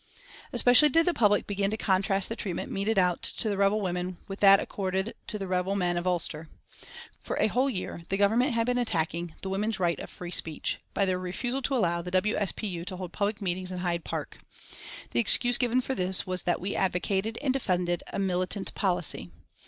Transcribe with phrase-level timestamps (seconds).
[0.51, 4.17] Especially did the public begin to contrast the treatment meted out to the rebel women
[4.27, 6.49] with that accorded to the rebel men of Ulster.
[7.23, 10.79] For a whole year the Government had been attacking the women's right of free speech,
[10.95, 12.35] by their refusal to allow the W.
[12.35, 12.51] S.
[12.51, 12.65] P.
[12.65, 12.83] U.
[12.85, 14.39] to hold public meetings in Hyde Park.
[15.11, 19.29] The excuse given for this was that we advocated and defended a militant policy.